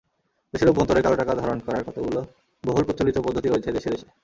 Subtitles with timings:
[0.53, 2.19] দেশের অভ্যন্তরে কালোটাকা ধারণ করার কতগুলো
[2.63, 4.07] বহুল প্রচলিত পদ্ধতি রয়েছে দেশে দেশে।